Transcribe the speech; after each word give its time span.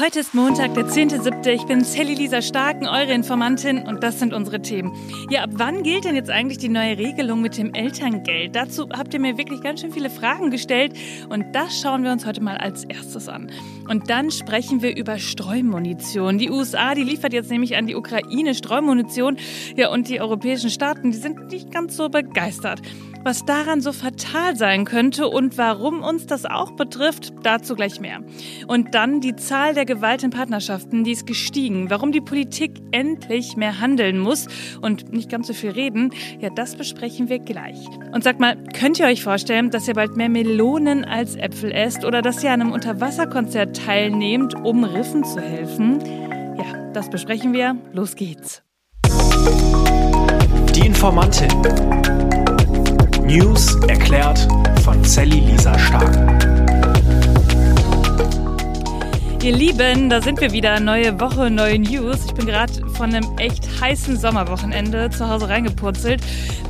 Heute 0.00 0.20
ist 0.20 0.32
Montag, 0.32 0.74
der 0.74 0.84
10.7. 0.84 1.48
Ich 1.48 1.64
bin 1.64 1.82
Sally 1.82 2.14
Lisa 2.14 2.40
Starken, 2.40 2.86
eure 2.86 3.12
Informantin 3.12 3.78
und 3.78 4.04
das 4.04 4.20
sind 4.20 4.32
unsere 4.32 4.62
Themen. 4.62 4.92
Ja, 5.28 5.42
ab 5.42 5.50
wann 5.54 5.82
gilt 5.82 6.04
denn 6.04 6.14
jetzt 6.14 6.30
eigentlich 6.30 6.58
die 6.58 6.68
neue 6.68 6.96
Regelung 6.96 7.40
mit 7.40 7.58
dem 7.58 7.74
Elterngeld? 7.74 8.54
Dazu 8.54 8.88
habt 8.96 9.12
ihr 9.12 9.18
mir 9.18 9.36
wirklich 9.38 9.60
ganz 9.60 9.80
schön 9.80 9.90
viele 9.90 10.08
Fragen 10.08 10.52
gestellt 10.52 10.92
und 11.30 11.46
das 11.52 11.80
schauen 11.80 12.04
wir 12.04 12.12
uns 12.12 12.24
heute 12.24 12.40
mal 12.40 12.58
als 12.58 12.84
erstes 12.84 13.28
an. 13.28 13.50
Und 13.88 14.08
dann 14.08 14.30
sprechen 14.30 14.82
wir 14.82 14.96
über 14.96 15.18
Streumunition. 15.18 16.38
Die 16.38 16.48
USA, 16.48 16.94
die 16.94 17.02
liefert 17.02 17.32
jetzt 17.32 17.50
nämlich 17.50 17.76
an 17.76 17.88
die 17.88 17.96
Ukraine 17.96 18.54
Streumunition. 18.54 19.36
Ja, 19.74 19.90
und 19.90 20.08
die 20.08 20.20
europäischen 20.20 20.70
Staaten, 20.70 21.10
die 21.10 21.18
sind 21.18 21.48
nicht 21.50 21.72
ganz 21.72 21.96
so 21.96 22.08
begeistert. 22.08 22.82
Was 23.24 23.44
daran 23.44 23.80
so 23.80 23.92
fatal 23.92 24.56
sein 24.56 24.84
könnte 24.84 25.28
und 25.28 25.58
warum 25.58 26.02
uns 26.02 26.26
das 26.26 26.46
auch 26.46 26.72
betrifft, 26.72 27.32
dazu 27.42 27.74
gleich 27.74 28.00
mehr. 28.00 28.20
Und 28.66 28.94
dann 28.94 29.20
die 29.20 29.36
Zahl 29.36 29.74
der 29.74 29.84
Gewalt 29.84 30.22
in 30.22 30.30
Partnerschaften, 30.30 31.04
die 31.04 31.12
ist 31.12 31.26
gestiegen. 31.26 31.90
Warum 31.90 32.12
die 32.12 32.20
Politik 32.20 32.80
endlich 32.92 33.56
mehr 33.56 33.80
handeln 33.80 34.18
muss 34.18 34.46
und 34.80 35.12
nicht 35.12 35.30
ganz 35.30 35.48
so 35.48 35.52
viel 35.52 35.70
reden, 35.70 36.10
ja, 36.40 36.50
das 36.50 36.76
besprechen 36.76 37.28
wir 37.28 37.40
gleich. 37.40 37.78
Und 38.12 38.24
sag 38.24 38.40
mal, 38.40 38.56
könnt 38.72 38.98
ihr 38.98 39.06
euch 39.06 39.22
vorstellen, 39.22 39.70
dass 39.70 39.88
ihr 39.88 39.94
bald 39.94 40.16
mehr 40.16 40.28
Melonen 40.28 41.04
als 41.04 41.36
Äpfel 41.36 41.72
esst 41.72 42.04
oder 42.04 42.22
dass 42.22 42.42
ihr 42.42 42.52
an 42.52 42.60
einem 42.60 42.72
Unterwasserkonzert 42.72 43.76
teilnehmt, 43.76 44.54
um 44.54 44.84
Riffen 44.84 45.24
zu 45.24 45.40
helfen? 45.40 46.00
Ja, 46.56 46.90
das 46.92 47.10
besprechen 47.10 47.52
wir. 47.52 47.76
Los 47.92 48.14
geht's. 48.14 48.62
Die 50.74 50.86
Informantin. 50.86 51.48
News 53.28 53.76
erklärt 53.88 54.48
von 54.82 55.04
Sally 55.04 55.40
Lisa 55.40 55.78
Stark. 55.78 56.57
Ihr 59.40 59.56
Lieben, 59.56 60.10
da 60.10 60.20
sind 60.20 60.40
wir 60.40 60.52
wieder. 60.52 60.80
Neue 60.80 61.20
Woche, 61.20 61.48
neue 61.48 61.78
News. 61.78 62.26
Ich 62.26 62.34
bin 62.34 62.44
gerade 62.46 62.72
von 62.94 63.14
einem 63.14 63.38
echt 63.38 63.80
heißen 63.80 64.16
Sommerwochenende 64.16 65.10
zu 65.10 65.28
Hause 65.28 65.48
reingepurzelt. 65.48 66.20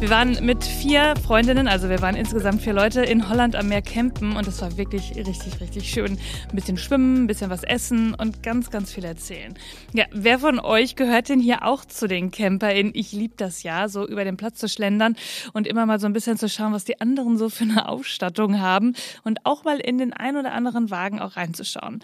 Wir 0.00 0.10
waren 0.10 0.44
mit 0.44 0.62
vier 0.62 1.14
Freundinnen, 1.26 1.66
also 1.66 1.88
wir 1.88 2.02
waren 2.02 2.14
insgesamt 2.14 2.60
vier 2.60 2.74
Leute, 2.74 3.02
in 3.02 3.28
Holland 3.28 3.56
am 3.56 3.68
Meer 3.68 3.80
campen 3.80 4.36
und 4.36 4.46
es 4.46 4.60
war 4.60 4.76
wirklich 4.76 5.16
richtig, 5.16 5.60
richtig 5.60 5.90
schön. 5.90 6.18
Ein 6.50 6.54
bisschen 6.54 6.76
schwimmen, 6.76 7.24
ein 7.24 7.26
bisschen 7.26 7.50
was 7.50 7.64
essen 7.64 8.14
und 8.14 8.42
ganz, 8.42 8.70
ganz 8.70 8.92
viel 8.92 9.04
erzählen. 9.04 9.54
Ja, 9.94 10.04
wer 10.12 10.38
von 10.38 10.60
euch 10.60 10.94
gehört 10.94 11.30
denn 11.30 11.40
hier 11.40 11.64
auch 11.64 11.86
zu 11.86 12.06
den 12.06 12.30
CamperInnen? 12.30 12.92
Ich 12.94 13.12
liebe 13.12 13.34
das 13.36 13.62
ja, 13.62 13.88
so 13.88 14.06
über 14.06 14.24
den 14.24 14.36
Platz 14.36 14.58
zu 14.58 14.68
schlendern 14.68 15.16
und 15.54 15.66
immer 15.66 15.86
mal 15.86 15.98
so 15.98 16.06
ein 16.06 16.12
bisschen 16.12 16.36
zu 16.36 16.48
schauen, 16.50 16.74
was 16.74 16.84
die 16.84 17.00
anderen 17.00 17.38
so 17.38 17.48
für 17.48 17.64
eine 17.64 17.88
Ausstattung 17.88 18.60
haben 18.60 18.94
und 19.24 19.40
auch 19.44 19.64
mal 19.64 19.80
in 19.80 19.96
den 19.98 20.12
ein 20.12 20.36
oder 20.36 20.52
anderen 20.52 20.90
Wagen 20.90 21.18
auch 21.18 21.36
reinzuschauen. 21.36 22.00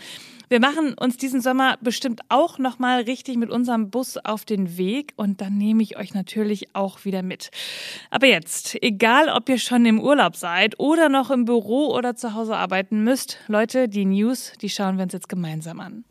Wir 0.54 0.60
machen 0.60 0.94
uns 0.94 1.16
diesen 1.16 1.40
Sommer 1.40 1.78
bestimmt 1.80 2.20
auch 2.28 2.60
nochmal 2.60 3.00
richtig 3.00 3.36
mit 3.36 3.50
unserem 3.50 3.90
Bus 3.90 4.16
auf 4.18 4.44
den 4.44 4.76
Weg 4.76 5.12
und 5.16 5.40
dann 5.40 5.58
nehme 5.58 5.82
ich 5.82 5.96
euch 5.96 6.14
natürlich 6.14 6.76
auch 6.76 7.04
wieder 7.04 7.24
mit. 7.24 7.50
Aber 8.08 8.28
jetzt, 8.28 8.80
egal 8.80 9.30
ob 9.30 9.48
ihr 9.48 9.58
schon 9.58 9.84
im 9.84 9.98
Urlaub 10.00 10.36
seid 10.36 10.78
oder 10.78 11.08
noch 11.08 11.32
im 11.32 11.44
Büro 11.44 11.92
oder 11.92 12.14
zu 12.14 12.34
Hause 12.34 12.54
arbeiten 12.54 13.02
müsst, 13.02 13.40
Leute, 13.48 13.88
die 13.88 14.04
News, 14.04 14.52
die 14.62 14.70
schauen 14.70 14.96
wir 14.96 15.02
uns 15.02 15.12
jetzt 15.12 15.28
gemeinsam 15.28 15.80
an. 15.80 16.04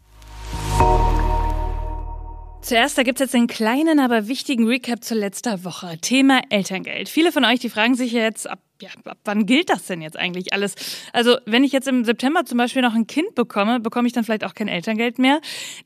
Zuerst, 2.63 2.97
da 2.97 3.03
gibt's 3.03 3.21
jetzt 3.21 3.35
einen 3.35 3.47
kleinen, 3.47 4.01
aber 4.01 4.27
wichtigen 4.27 4.67
Recap 4.67 5.05
zur 5.05 5.15
letzter 5.15 5.63
Woche. 5.63 5.97
Thema 6.01 6.41
Elterngeld. 6.49 7.07
Viele 7.07 7.31
von 7.31 7.45
euch, 7.45 7.61
die 7.61 7.69
fragen 7.69 7.95
sich 7.95 8.11
jetzt, 8.11 8.49
ab 8.49 8.59
ja, 8.81 8.89
ab 9.05 9.17
wann 9.23 9.45
gilt 9.45 9.69
das 9.69 9.85
denn 9.85 10.01
jetzt 10.01 10.17
eigentlich 10.17 10.51
alles? 10.51 10.75
Also, 11.13 11.37
wenn 11.45 11.63
ich 11.63 11.71
jetzt 11.71 11.87
im 11.87 12.03
September 12.03 12.43
zum 12.43 12.57
Beispiel 12.57 12.81
noch 12.81 12.93
ein 12.93 13.07
Kind 13.07 13.33
bekomme, 13.33 13.79
bekomme 13.79 14.07
ich 14.07 14.13
dann 14.13 14.25
vielleicht 14.25 14.43
auch 14.43 14.53
kein 14.55 14.67
Elterngeld 14.67 15.19
mehr. 15.19 15.39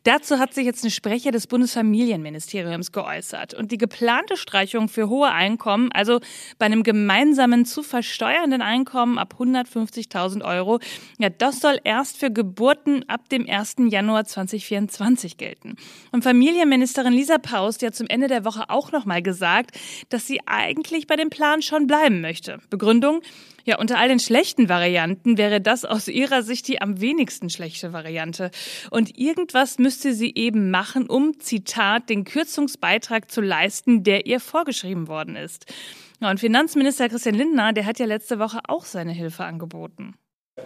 Dazu 0.03 0.39
hat 0.39 0.53
sich 0.53 0.65
jetzt 0.65 0.83
ein 0.83 0.89
Sprecher 0.89 1.31
des 1.31 1.45
Bundesfamilienministeriums 1.47 2.91
geäußert. 2.91 3.53
Und 3.53 3.71
die 3.71 3.77
geplante 3.77 4.35
Streichung 4.35 4.89
für 4.89 5.09
hohe 5.09 5.29
Einkommen, 5.29 5.91
also 5.91 6.19
bei 6.57 6.65
einem 6.65 6.81
gemeinsamen 6.81 7.65
zu 7.65 7.83
versteuernden 7.83 8.63
Einkommen 8.63 9.19
ab 9.19 9.35
150.000 9.37 10.43
Euro, 10.43 10.79
ja, 11.19 11.29
das 11.29 11.59
soll 11.59 11.79
erst 11.83 12.17
für 12.17 12.31
Geburten 12.31 13.07
ab 13.07 13.29
dem 13.29 13.47
1. 13.47 13.75
Januar 13.89 14.25
2024 14.25 15.37
gelten. 15.37 15.75
Und 16.11 16.23
Familienministerin 16.23 17.13
Lisa 17.13 17.37
Paus, 17.37 17.77
die 17.77 17.85
hat 17.85 17.95
zum 17.95 18.07
Ende 18.07 18.27
der 18.27 18.43
Woche 18.43 18.69
auch 18.69 18.91
nochmal 18.91 19.21
gesagt, 19.21 19.77
dass 20.09 20.25
sie 20.25 20.39
eigentlich 20.47 21.05
bei 21.05 21.15
dem 21.15 21.29
Plan 21.29 21.61
schon 21.61 21.85
bleiben 21.85 22.21
möchte. 22.21 22.59
Begründung? 22.71 22.86
Ja, 23.67 23.79
unter 23.79 23.99
all 23.99 24.07
den 24.07 24.19
schlechten 24.19 24.69
Varianten 24.69 25.37
wäre 25.37 25.59
das 25.59 25.83
aus 25.83 26.07
ihrer 26.07 26.41
Sicht 26.41 26.69
die 26.69 26.81
am 26.81 27.01
wenigsten 27.01 27.49
schlechte 27.49 27.91
Variante. 27.91 28.49
Und 28.91 29.17
irgendwas 29.17 29.77
müsste 29.77 30.13
sie 30.13 30.33
eben 30.35 30.71
machen, 30.71 31.09
um, 31.09 31.37
Zitat, 31.41 32.09
den 32.09 32.23
Kürzungsbeitrag 32.23 33.29
zu 33.29 33.41
leisten, 33.41 34.03
der 34.03 34.25
ihr 34.25 34.39
vorgeschrieben 34.39 35.09
worden 35.09 35.35
ist. 35.35 35.65
Und 36.21 36.39
Finanzminister 36.39 37.09
Christian 37.09 37.35
Lindner, 37.35 37.73
der 37.73 37.85
hat 37.85 37.99
ja 37.99 38.05
letzte 38.05 38.39
Woche 38.39 38.59
auch 38.69 38.85
seine 38.85 39.11
Hilfe 39.11 39.43
angeboten. 39.43 40.15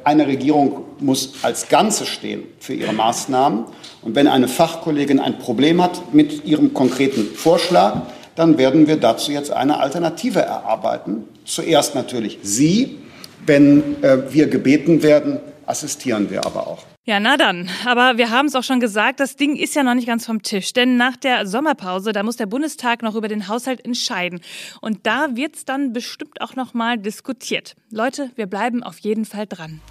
Eine 0.04 0.28
Regierung 0.28 0.86
muss 1.00 1.44
als 1.44 1.70
Ganze 1.70 2.06
stehen 2.06 2.44
für 2.60 2.76
ihre 2.76 2.94
Maßnahmen. 2.94 3.66
Und 4.04 4.16
wenn 4.16 4.28
eine 4.28 4.48
Fachkollegin 4.48 5.20
ein 5.20 5.40
Problem 5.40 5.82
hat 5.82 6.14
mit 6.14 6.46
ihrem 6.46 6.74
konkreten 6.74 7.26
Vorschlag, 7.36 8.04
dann 8.36 8.58
werden 8.58 8.88
wir 8.88 8.98
dazu 8.98 9.32
jetzt 9.32 9.52
eine 9.52 9.80
Alternative 9.80 10.40
erarbeiten. 10.40 11.26
Zuerst 11.46 11.96
natürlich 11.96 12.40
Sie. 12.42 12.98
Wenn 13.46 14.04
äh, 14.04 14.32
wir 14.32 14.48
gebeten 14.48 15.02
werden, 15.02 15.40
assistieren 15.66 16.30
wir 16.30 16.46
aber 16.46 16.68
auch. 16.68 16.84
Ja, 17.04 17.20
na 17.20 17.36
dann. 17.36 17.68
Aber 17.86 18.18
wir 18.18 18.30
haben 18.30 18.46
es 18.46 18.56
auch 18.56 18.64
schon 18.64 18.80
gesagt, 18.80 19.20
das 19.20 19.36
Ding 19.36 19.56
ist 19.56 19.74
ja 19.74 19.82
noch 19.82 19.96
nicht 19.96 20.06
ganz 20.06 20.28
vom 20.28 20.44
Tisch. 20.44 20.72
Denn 20.74 20.98
nach 20.98 21.18
der 21.18 21.48
Sommerpause, 21.48 22.12
da 22.12 22.22
muss 22.22 22.36
der 22.36 22.46
Bundestag 22.46 23.02
noch 23.02 23.16
über 23.16 23.28
den 23.28 23.48
Haushalt 23.48 23.84
entscheiden. 23.84 24.42
Und 24.82 25.00
da 25.08 25.36
wird 25.36 25.56
es 25.56 25.66
dann 25.66 25.94
bestimmt 25.94 26.40
auch 26.42 26.56
noch 26.56 26.76
mal 26.76 27.00
diskutiert. 27.00 27.76
Leute, 27.90 28.30
wir 28.36 28.46
bleiben 28.46 28.84
auf 28.84 29.00
jeden 29.00 29.26
Fall 29.26 29.48
dran. 29.48 29.82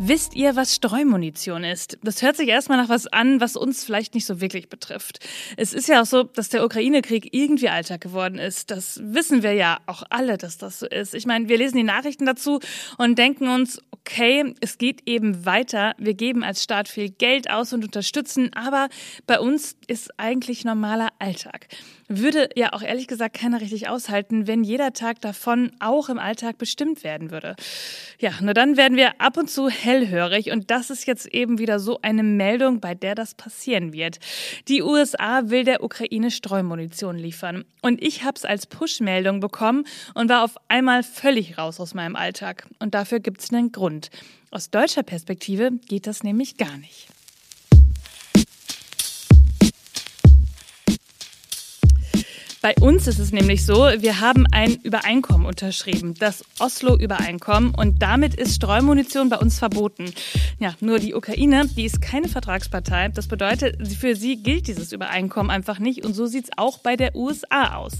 Wisst 0.00 0.36
ihr, 0.36 0.54
was 0.54 0.76
Streumunition 0.76 1.64
ist? 1.64 1.98
Das 2.04 2.22
hört 2.22 2.36
sich 2.36 2.48
erstmal 2.48 2.78
nach 2.78 2.88
was 2.88 3.08
an, 3.08 3.40
was 3.40 3.56
uns 3.56 3.82
vielleicht 3.82 4.14
nicht 4.14 4.26
so 4.26 4.40
wirklich 4.40 4.68
betrifft. 4.68 5.18
Es 5.56 5.72
ist 5.72 5.88
ja 5.88 6.00
auch 6.00 6.06
so, 6.06 6.22
dass 6.22 6.50
der 6.50 6.64
Ukraine-Krieg 6.64 7.34
irgendwie 7.34 7.68
Alltag 7.68 8.02
geworden 8.02 8.38
ist. 8.38 8.70
Das 8.70 9.00
wissen 9.02 9.42
wir 9.42 9.54
ja 9.54 9.78
auch 9.86 10.04
alle, 10.08 10.38
dass 10.38 10.56
das 10.56 10.78
so 10.78 10.86
ist. 10.86 11.14
Ich 11.14 11.26
meine, 11.26 11.48
wir 11.48 11.58
lesen 11.58 11.78
die 11.78 11.82
Nachrichten 11.82 12.26
dazu 12.26 12.60
und 12.96 13.18
denken 13.18 13.48
uns, 13.48 13.82
okay, 13.90 14.54
es 14.60 14.78
geht 14.78 15.02
eben 15.06 15.44
weiter. 15.44 15.96
Wir 15.98 16.14
geben 16.14 16.44
als 16.44 16.62
Staat 16.62 16.86
viel 16.86 17.10
Geld 17.10 17.50
aus 17.50 17.72
und 17.72 17.82
unterstützen, 17.82 18.52
aber 18.54 18.90
bei 19.26 19.40
uns 19.40 19.76
ist 19.88 20.16
eigentlich 20.16 20.64
normaler 20.64 21.08
Alltag. 21.18 21.66
Würde 22.10 22.48
ja 22.56 22.72
auch 22.72 22.80
ehrlich 22.80 23.06
gesagt 23.06 23.36
keiner 23.36 23.60
richtig 23.60 23.88
aushalten, 23.88 24.46
wenn 24.46 24.64
jeder 24.64 24.94
Tag 24.94 25.20
davon 25.20 25.72
auch 25.78 26.08
im 26.08 26.18
Alltag 26.18 26.56
bestimmt 26.56 27.04
werden 27.04 27.30
würde. 27.30 27.54
Ja, 28.18 28.32
nur 28.40 28.54
dann 28.54 28.78
werden 28.78 28.96
wir 28.96 29.20
ab 29.20 29.36
und 29.36 29.50
zu 29.50 29.68
hellhörig 29.68 30.50
und 30.50 30.70
das 30.70 30.88
ist 30.88 31.06
jetzt 31.06 31.26
eben 31.26 31.58
wieder 31.58 31.78
so 31.78 31.98
eine 32.00 32.22
Meldung, 32.22 32.80
bei 32.80 32.94
der 32.94 33.14
das 33.14 33.34
passieren 33.34 33.92
wird. 33.92 34.20
Die 34.68 34.82
USA 34.82 35.50
will 35.50 35.64
der 35.64 35.84
Ukraine 35.84 36.30
Streumunition 36.30 37.18
liefern 37.18 37.66
und 37.82 38.02
ich 38.02 38.24
habe 38.24 38.36
es 38.36 38.46
als 38.46 38.66
Push-Meldung 38.66 39.40
bekommen 39.40 39.84
und 40.14 40.30
war 40.30 40.44
auf 40.44 40.56
einmal 40.68 41.02
völlig 41.02 41.58
raus 41.58 41.78
aus 41.78 41.92
meinem 41.92 42.16
Alltag. 42.16 42.66
Und 42.78 42.94
dafür 42.94 43.20
gibt 43.20 43.42
es 43.42 43.52
einen 43.52 43.70
Grund. 43.70 44.08
Aus 44.50 44.70
deutscher 44.70 45.02
Perspektive 45.02 45.72
geht 45.88 46.06
das 46.06 46.22
nämlich 46.22 46.56
gar 46.56 46.78
nicht. 46.78 47.08
Bei 52.60 52.74
uns 52.80 53.06
ist 53.06 53.20
es 53.20 53.30
nämlich 53.30 53.64
so, 53.64 53.86
wir 53.98 54.18
haben 54.18 54.44
ein 54.50 54.74
Übereinkommen 54.82 55.46
unterschrieben, 55.46 56.14
das 56.18 56.44
Oslo-Übereinkommen, 56.58 57.72
und 57.72 58.02
damit 58.02 58.34
ist 58.34 58.56
Streumunition 58.56 59.28
bei 59.28 59.36
uns 59.36 59.60
verboten. 59.60 60.12
Ja, 60.58 60.74
nur 60.80 60.98
die 60.98 61.14
Ukraine, 61.14 61.68
die 61.68 61.84
ist 61.84 62.02
keine 62.02 62.26
Vertragspartei. 62.26 63.10
Das 63.10 63.28
bedeutet, 63.28 63.76
für 63.96 64.16
sie 64.16 64.42
gilt 64.42 64.66
dieses 64.66 64.90
Übereinkommen 64.90 65.52
einfach 65.52 65.78
nicht, 65.78 66.04
und 66.04 66.14
so 66.14 66.26
sieht 66.26 66.46
es 66.46 66.50
auch 66.56 66.78
bei 66.78 66.96
der 66.96 67.14
USA 67.14 67.76
aus. 67.76 67.92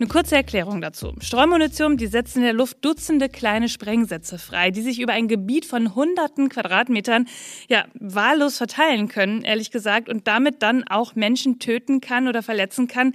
Eine 0.00 0.08
kurze 0.08 0.36
Erklärung 0.36 0.80
dazu. 0.80 1.12
Streumunition, 1.20 1.96
die 1.96 2.06
setzen 2.06 2.38
in 2.38 2.44
der 2.44 2.52
Luft 2.52 2.84
Dutzende 2.84 3.28
kleine 3.28 3.68
Sprengsätze 3.68 4.38
frei, 4.38 4.70
die 4.70 4.82
sich 4.82 5.00
über 5.00 5.12
ein 5.12 5.26
Gebiet 5.26 5.66
von 5.66 5.96
hunderten 5.96 6.48
Quadratmetern 6.48 7.26
ja 7.68 7.84
wahllos 7.94 8.58
verteilen 8.58 9.08
können, 9.08 9.42
ehrlich 9.42 9.72
gesagt, 9.72 10.08
und 10.08 10.28
damit 10.28 10.62
dann 10.62 10.84
auch 10.86 11.16
Menschen 11.16 11.58
töten 11.58 12.00
kann 12.00 12.28
oder 12.28 12.44
verletzen 12.44 12.86
kann, 12.86 13.12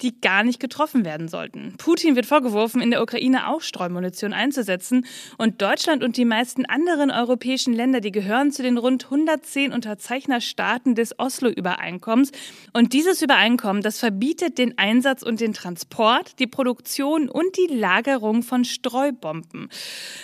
die 0.00 0.20
gar 0.20 0.42
nicht 0.42 0.60
getroffen 0.60 1.04
werden 1.04 1.28
sollten. 1.28 1.74
Putin 1.78 2.16
wird 2.16 2.26
vorgeworfen, 2.26 2.80
in 2.80 2.90
der 2.90 3.02
Ukraine 3.02 3.48
auch 3.48 3.60
Streumunition 3.60 4.32
einzusetzen. 4.32 5.06
Und 5.38 5.62
Deutschland 5.62 6.02
und 6.02 6.16
die 6.16 6.24
meisten 6.24 6.66
anderen 6.66 7.10
europäischen 7.10 7.72
Länder, 7.72 8.00
die 8.00 8.12
gehören 8.12 8.50
zu 8.50 8.62
den 8.62 8.76
rund 8.76 9.04
110 9.04 9.72
Unterzeichnerstaaten 9.72 10.94
des 10.94 11.18
Oslo-Übereinkommens. 11.18 12.32
Und 12.72 12.92
dieses 12.92 13.22
Übereinkommen, 13.22 13.82
das 13.82 13.98
verbietet 13.98 14.58
den 14.58 14.78
Einsatz 14.78 15.22
und 15.22 15.40
den 15.40 15.52
Transport, 15.52 16.38
die 16.38 16.46
Produktion 16.46 17.28
und 17.28 17.56
die 17.56 17.72
Lagerung 17.72 18.42
von 18.42 18.64
Streubomben. 18.64 19.68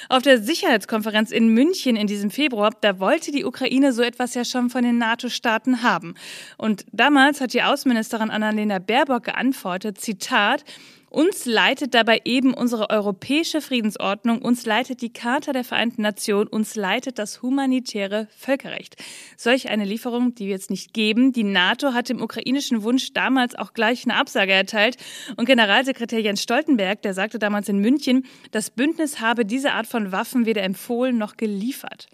Auf 0.09 0.23
der 0.23 0.43
Sicherheitskonferenz 0.43 1.31
in 1.31 1.49
München 1.49 1.97
in 1.97 2.07
diesem 2.07 2.31
Februar, 2.31 2.71
da 2.81 2.99
wollte 2.99 3.31
die 3.31 3.45
Ukraine 3.45 3.93
so 3.93 4.03
etwas 4.03 4.35
ja 4.35 4.45
schon 4.45 4.71
von 4.71 4.83
den 4.83 4.99
NATO-Staaten 4.99 5.83
haben. 5.83 6.15
Und 6.59 6.85
damals 6.93 7.41
hat 7.41 7.55
die 7.55 7.63
Außenministerin 7.63 8.31
Annalena 8.31 8.79
Baerbock 8.79 9.25
geantwortet, 9.25 9.60
Zitat, 9.95 10.65
uns 11.11 11.45
leitet 11.45 11.95
dabei 11.95 12.21
eben 12.25 12.55
unsere 12.55 12.89
europäische 12.89 13.61
Friedensordnung, 13.61 14.43
uns 14.43 14.65
leitet 14.65 15.03
die 15.03 15.13
Charta 15.13 15.53
der 15.53 15.65
Vereinten 15.65 16.03
Nationen, 16.03 16.47
uns 16.47 16.77
leitet 16.77 17.19
das 17.19 17.43
humanitäre 17.43 18.29
Völkerrecht. 18.37 18.95
Solch 19.37 19.69
eine 19.69 19.85
Lieferung, 19.85 20.37
die 20.37 20.47
wir 20.47 20.53
jetzt 20.53 20.71
nicht 20.71 20.95
geben. 20.95 21.33
Die 21.33 21.43
NATO 21.43 21.95
hat 21.95 22.09
dem 22.09 22.23
ukrainischen 22.23 22.85
Wunsch 22.85 23.13
damals 23.13 23.57
auch 23.57 23.73
gleich 23.73 24.05
eine 24.05 24.15
Absage 24.15 24.53
erteilt. 24.53 24.99
Und 25.37 25.47
Generalsekretär 25.47 26.21
Jens 26.21 26.45
Stoltenberg, 26.45 27.03
der 27.03 27.13
sagte 27.13 27.41
damals 27.41 27.69
in 27.69 27.81
München, 27.81 28.25
das 28.53 28.71
Bündnis 28.71 29.21
habe 29.21 29.45
diese 29.45 29.73
Art 29.73 29.89
von 29.89 30.13
Waffen 30.13 30.47
weder 30.47 30.63
empfohlen 30.63 31.19
noch 31.19 31.37
geliefert. 31.37 32.07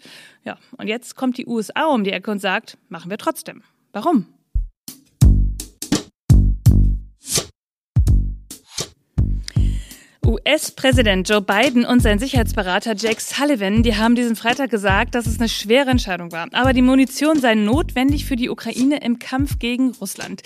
Ja, 0.43 0.57
und 0.75 0.87
jetzt 0.87 1.15
kommt 1.15 1.37
die 1.37 1.45
USA 1.45 1.85
um 1.85 2.03
die 2.03 2.11
Ecke 2.11 2.31
und 2.31 2.39
sagt, 2.39 2.79
machen 2.89 3.11
wir 3.11 3.19
trotzdem. 3.19 3.61
Warum? 3.93 4.25
US-Präsident 10.47 11.27
Joe 11.27 11.41
Biden 11.41 11.85
und 11.85 11.99
sein 12.01 12.19
Sicherheitsberater 12.19 12.95
Jake 12.95 13.19
Sullivan, 13.19 13.83
die 13.83 13.97
haben 13.97 14.15
diesen 14.15 14.37
Freitag 14.37 14.69
gesagt, 14.69 15.13
dass 15.13 15.27
es 15.27 15.39
eine 15.39 15.49
schwere 15.49 15.89
Entscheidung 15.89 16.31
war. 16.31 16.47
Aber 16.53 16.71
die 16.71 16.81
Munition 16.81 17.37
sei 17.37 17.55
notwendig 17.55 18.23
für 18.23 18.37
die 18.37 18.49
Ukraine 18.49 19.01
im 19.03 19.19
Kampf 19.19 19.59
gegen 19.59 19.91
Russland. 19.91 20.43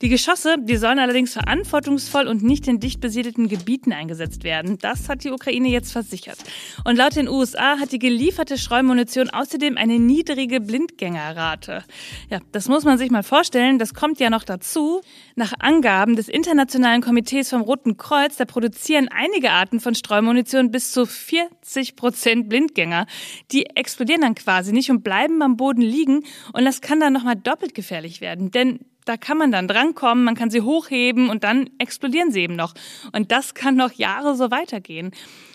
Die 0.00 0.08
Geschosse, 0.08 0.56
die 0.58 0.78
sollen 0.78 0.98
allerdings 0.98 1.34
verantwortungsvoll 1.34 2.28
und 2.28 2.42
nicht 2.42 2.66
in 2.66 2.80
dicht 2.80 3.02
besiedelten 3.02 3.48
Gebieten 3.48 3.92
eingesetzt 3.92 4.42
werden. 4.42 4.78
Das 4.78 5.10
hat 5.10 5.22
die 5.22 5.30
Ukraine 5.30 5.68
jetzt 5.68 5.92
versichert. 5.92 6.38
Und 6.84 6.96
laut 6.96 7.14
den 7.14 7.28
USA 7.28 7.78
hat 7.78 7.92
die 7.92 7.98
gelieferte 7.98 8.56
Streumunition 8.56 9.28
außerdem 9.28 9.76
eine 9.76 9.98
niedrige 9.98 10.62
Blindgängerrate. 10.62 11.84
Ja, 12.30 12.38
das 12.52 12.68
muss 12.68 12.84
man 12.84 12.96
sich 12.96 13.10
mal 13.10 13.22
vorstellen. 13.22 13.78
Das 13.78 13.92
kommt 13.92 14.18
ja 14.18 14.30
noch 14.30 14.44
dazu. 14.44 15.02
Nach 15.34 15.52
Angaben 15.58 16.16
des 16.16 16.28
Internationalen 16.28 17.00
Komitees 17.00 17.50
vom 17.50 17.62
Roten 17.62 17.96
Kreuz, 17.96 18.36
da 18.36 18.44
produzieren 18.44 19.08
einige 19.08 19.50
Arten 19.50 19.80
von 19.80 19.94
Streumunition 19.94 20.70
bis 20.70 20.92
zu 20.92 21.06
40 21.06 21.96
Prozent 21.96 22.48
Blindgänger. 22.48 23.06
Die 23.50 23.66
explodieren 23.66 24.20
dann 24.20 24.34
quasi 24.34 24.72
nicht 24.72 24.90
und 24.90 25.02
bleiben 25.02 25.40
am 25.42 25.56
Boden 25.56 25.82
liegen. 25.82 26.24
Und 26.52 26.64
das 26.64 26.80
kann 26.80 27.00
dann 27.00 27.12
nochmal 27.12 27.36
doppelt 27.36 27.74
gefährlich 27.74 28.20
werden. 28.20 28.50
Denn 28.50 28.80
da 29.04 29.16
kann 29.16 29.38
man 29.38 29.50
dann 29.50 29.68
drankommen, 29.68 30.24
man 30.24 30.34
kann 30.34 30.50
sie 30.50 30.60
hochheben 30.60 31.28
und 31.28 31.44
dann 31.44 31.70
explodieren 31.78 32.30
sie 32.30 32.42
eben 32.42 32.54
noch. 32.54 32.74
Und 33.12 33.32
das 33.32 33.54
kann 33.54 33.74
noch 33.74 33.92
Jahre 33.92 34.36
so 34.36 34.50
weitergehen. 34.50 35.12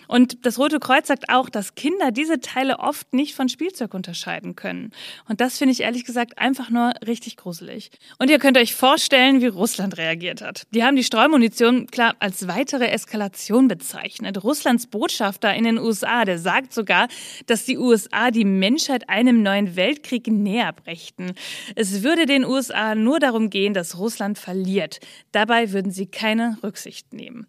Und 0.08 0.46
das 0.46 0.58
Rote 0.60 0.80
Kreuz 0.80 1.08
sagt 1.08 1.30
auch, 1.30 1.50
dass 1.50 1.76
Kinder 1.76 2.12
diese 2.12 2.40
Teile 2.40 2.80
oft 2.80 3.14
nicht 3.14 3.36
von 3.36 3.50
Spielzeug 3.50 3.94
unterscheiden 3.94 4.56
können. 4.56 4.92
Und 5.28 5.42
das 5.42 5.58
finde 5.58 5.74
ich 5.74 5.82
ehrlich 5.82 6.06
gesagt 6.06 6.38
einfach 6.38 6.70
nur 6.70 6.94
richtig 7.06 7.38
gruselig. 7.38 7.92
Und 8.20 8.30
ihr 8.30 8.40
könnt 8.40 8.58
euch 8.58 8.76
vorstellen, 8.76 9.42
wie 9.42 9.48
Russland 9.48 9.98
reagiert 9.98 10.42
hat. 10.42 10.64
Die 10.72 10.84
haben 10.84 10.96
die 10.96 11.04
Streumunition 11.04 11.88
klar 11.88 12.16
als 12.20 12.48
weitere 12.48 12.88
Eskalation 12.88 13.68
bezeichnet. 13.68 14.44
Russlands 14.44 14.88
Botschafter 14.88 15.54
in 15.54 15.64
den 15.64 15.78
USA, 15.78 16.26
der 16.26 16.40
sagt 16.40 16.74
sogar, 16.74 17.08
dass 17.46 17.66
die 17.66 17.78
USA 17.78 18.32
die 18.32 18.46
Menschheit 18.46 19.10
einem 19.10 19.44
neuen 19.44 19.76
Weltkrieg 19.76 20.28
näher 20.28 20.74
brächten. 20.74 21.34
Es 21.76 22.04
würde 22.04 22.26
den 22.26 22.46
USA 22.46 22.96
nur 22.96 23.20
darum 23.20 23.50
gehen, 23.50 23.74
dass 23.74 23.98
Russland 23.98 24.38
verliert. 24.38 25.00
Dabei 25.32 25.72
würden 25.72 25.92
sie 25.92 26.08
keine 26.08 26.58
Rücksicht 26.64 27.14
nehmen. 27.14 27.48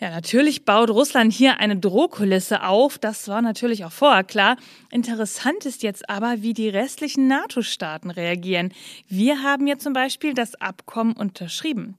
Ja, 0.00 0.10
natürlich 0.10 0.64
baut 0.64 0.90
Russland 0.90 1.32
hier 1.32 1.60
eine 1.60 1.76
Drohkulisse 1.84 2.62
auf. 2.62 2.98
Das 2.98 3.28
war 3.28 3.42
natürlich 3.42 3.84
auch 3.84 3.92
vorher 3.92 4.24
klar. 4.24 4.56
Interessant 4.90 5.66
ist 5.66 5.82
jetzt 5.82 6.08
aber, 6.08 6.36
wie 6.40 6.54
die 6.54 6.68
restlichen 6.68 7.28
NATO-Staaten 7.28 8.10
reagieren. 8.10 8.72
Wir 9.08 9.42
haben 9.42 9.66
ja 9.66 9.76
zum 9.76 9.92
Beispiel 9.92 10.32
das 10.32 10.54
Abkommen 10.54 11.12
unterschrieben. 11.12 11.96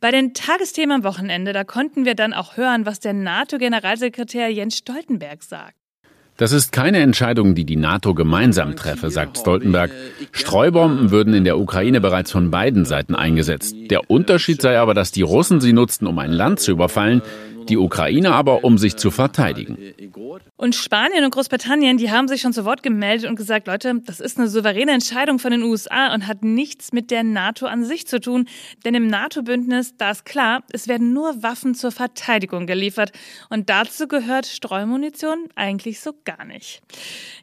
Bei 0.00 0.10
den 0.10 0.32
Tagesthemen 0.32 0.96
am 0.96 1.04
Wochenende, 1.04 1.52
da 1.52 1.64
konnten 1.64 2.04
wir 2.06 2.14
dann 2.14 2.32
auch 2.32 2.56
hören, 2.56 2.86
was 2.86 3.00
der 3.00 3.12
NATO-Generalsekretär 3.12 4.48
Jens 4.48 4.78
Stoltenberg 4.78 5.42
sagt. 5.42 5.74
Das 6.38 6.52
ist 6.52 6.70
keine 6.70 6.98
Entscheidung, 6.98 7.54
die 7.54 7.64
die 7.64 7.76
NATO 7.76 8.12
gemeinsam 8.12 8.76
treffe, 8.76 9.08
sagt 9.10 9.38
Stoltenberg. 9.38 9.90
Streubomben 10.32 11.10
würden 11.10 11.32
in 11.32 11.44
der 11.44 11.58
Ukraine 11.58 12.02
bereits 12.02 12.30
von 12.30 12.50
beiden 12.50 12.84
Seiten 12.84 13.14
eingesetzt. 13.14 13.74
Der 13.90 14.10
Unterschied 14.10 14.60
sei 14.60 14.78
aber, 14.78 14.92
dass 14.92 15.12
die 15.12 15.22
Russen 15.22 15.62
sie 15.62 15.72
nutzten, 15.72 16.06
um 16.06 16.18
ein 16.18 16.32
Land 16.32 16.60
zu 16.60 16.72
überfallen, 16.72 17.22
die 17.68 17.76
Ukraine 17.76 18.32
aber, 18.32 18.64
um 18.64 18.78
sich 18.78 18.96
zu 18.96 19.10
verteidigen. 19.10 19.78
Und 20.56 20.74
Spanien 20.74 21.24
und 21.24 21.30
Großbritannien, 21.32 21.96
die 21.96 22.10
haben 22.10 22.28
sich 22.28 22.40
schon 22.40 22.52
zu 22.52 22.64
Wort 22.64 22.82
gemeldet 22.82 23.28
und 23.28 23.36
gesagt, 23.36 23.66
Leute, 23.66 24.00
das 24.04 24.20
ist 24.20 24.38
eine 24.38 24.48
souveräne 24.48 24.92
Entscheidung 24.92 25.38
von 25.38 25.50
den 25.50 25.62
USA 25.62 26.14
und 26.14 26.26
hat 26.26 26.42
nichts 26.44 26.92
mit 26.92 27.10
der 27.10 27.24
NATO 27.24 27.66
an 27.66 27.84
sich 27.84 28.06
zu 28.06 28.20
tun. 28.20 28.48
Denn 28.84 28.94
im 28.94 29.06
NATO-Bündnis, 29.06 29.96
da 29.96 30.10
ist 30.10 30.24
klar, 30.24 30.62
es 30.72 30.88
werden 30.88 31.12
nur 31.12 31.42
Waffen 31.42 31.74
zur 31.74 31.92
Verteidigung 31.92 32.66
geliefert. 32.66 33.12
Und 33.50 33.70
dazu 33.70 34.08
gehört 34.08 34.46
Streumunition 34.46 35.48
eigentlich 35.54 36.00
so 36.00 36.12
gar 36.24 36.44
nicht. 36.44 36.80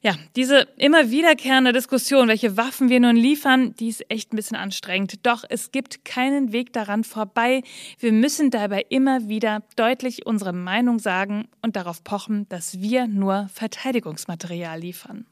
Ja, 0.02 0.16
diese 0.36 0.68
immer 0.78 1.10
wiederkehrende 1.10 1.74
Diskussion, 1.74 2.28
welche 2.28 2.58
Waffen 2.58 2.90
wir 2.90 3.00
nun 3.00 3.16
liefern, 3.16 3.74
die 3.80 3.90
ist 3.90 4.06
echt 4.10 4.34
ein 4.34 4.36
bisschen 4.36 4.58
anstrengend. 4.58 5.26
Doch 5.26 5.44
es 5.48 5.72
gibt 5.72 6.06
keinen 6.06 6.52
Weg 6.52 6.74
daran 6.74 7.04
vorbei. 7.04 7.64
Wir 8.00 8.12
müssen 8.12 8.52
dabei 8.52 8.86
immer 8.90 9.28
wieder 9.28 9.64
deutlich 9.76 10.13
unsere 10.26 10.54
Meinung 10.54 11.00
sagen 11.00 11.48
und 11.62 11.76
darauf 11.76 12.04
pochen, 12.04 12.48
dass 12.50 12.80
wir 12.80 13.08
nur 13.08 13.50
Verteidigungsmaterial 13.54 14.80
liefern. 14.80 15.26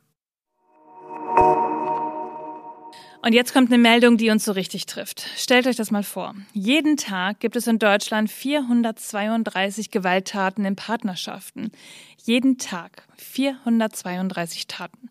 Und 3.23 3.33
jetzt 3.33 3.53
kommt 3.53 3.71
eine 3.71 3.77
Meldung, 3.77 4.17
die 4.17 4.31
uns 4.31 4.45
so 4.45 4.51
richtig 4.51 4.87
trifft. 4.87 5.29
Stellt 5.37 5.67
euch 5.67 5.75
das 5.75 5.91
mal 5.91 6.01
vor. 6.01 6.33
Jeden 6.53 6.97
Tag 6.97 7.39
gibt 7.39 7.55
es 7.55 7.67
in 7.67 7.77
Deutschland 7.77 8.31
432 8.31 9.91
Gewalttaten 9.91 10.65
in 10.65 10.75
Partnerschaften. 10.75 11.71
Jeden 12.23 12.57
Tag 12.57 13.03
432 13.21 14.67
Taten. 14.67 15.09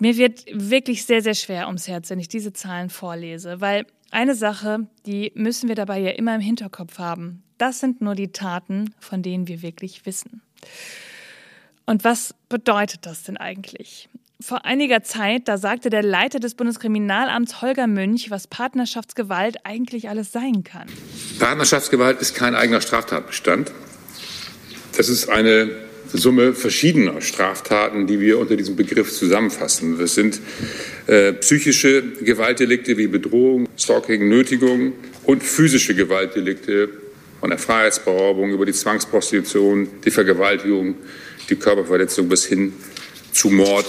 Mir 0.00 0.16
wird 0.16 0.44
wirklich 0.52 1.06
sehr, 1.06 1.22
sehr 1.22 1.34
schwer 1.34 1.68
ums 1.68 1.86
Herz, 1.86 2.10
wenn 2.10 2.18
ich 2.18 2.28
diese 2.28 2.52
Zahlen 2.52 2.90
vorlese, 2.90 3.60
weil 3.60 3.86
eine 4.10 4.34
Sache, 4.34 4.88
die 5.06 5.30
müssen 5.36 5.68
wir 5.68 5.76
dabei 5.76 6.00
ja 6.00 6.10
immer 6.10 6.34
im 6.34 6.40
Hinterkopf 6.40 6.98
haben. 6.98 7.44
Das 7.58 7.78
sind 7.78 8.00
nur 8.00 8.16
die 8.16 8.32
Taten, 8.32 8.92
von 8.98 9.22
denen 9.22 9.46
wir 9.46 9.62
wirklich 9.62 10.04
wissen. 10.04 10.42
Und 11.86 12.02
was 12.02 12.34
bedeutet 12.48 13.06
das 13.06 13.22
denn 13.22 13.36
eigentlich? 13.36 14.08
Vor 14.38 14.66
einiger 14.66 15.02
Zeit, 15.02 15.48
da 15.48 15.56
sagte 15.56 15.88
der 15.88 16.02
Leiter 16.02 16.38
des 16.38 16.54
Bundeskriminalamts 16.54 17.62
Holger 17.62 17.86
Münch, 17.86 18.30
was 18.30 18.46
Partnerschaftsgewalt 18.46 19.56
eigentlich 19.64 20.10
alles 20.10 20.30
sein 20.30 20.62
kann. 20.62 20.86
Partnerschaftsgewalt 21.38 22.20
ist 22.20 22.34
kein 22.34 22.54
eigener 22.54 22.82
Straftatbestand. 22.82 23.72
Das 24.94 25.08
ist 25.08 25.30
eine 25.30 25.70
Summe 26.12 26.52
verschiedener 26.52 27.22
Straftaten, 27.22 28.06
die 28.06 28.20
wir 28.20 28.38
unter 28.38 28.56
diesem 28.56 28.76
Begriff 28.76 29.10
zusammenfassen. 29.10 29.98
Das 29.98 30.14
sind 30.14 30.40
äh, 31.06 31.32
psychische 31.32 32.02
Gewaltdelikte 32.02 32.98
wie 32.98 33.06
Bedrohung, 33.06 33.66
Stalking, 33.78 34.28
Nötigung 34.28 34.92
und 35.24 35.42
physische 35.42 35.94
Gewaltdelikte 35.94 36.90
von 37.40 37.48
der 37.48 37.58
Freiheitsberaubung 37.58 38.50
über 38.50 38.66
die 38.66 38.72
Zwangsprostitution, 38.72 39.88
die 40.04 40.10
Vergewaltigung, 40.10 40.94
die 41.48 41.56
Körperverletzung 41.56 42.28
bis 42.28 42.44
hin 42.44 42.74
zu 43.32 43.50
Mord 43.50 43.86